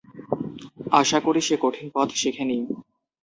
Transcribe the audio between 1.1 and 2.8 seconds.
করি সে কঠিন পথ শেখেনি।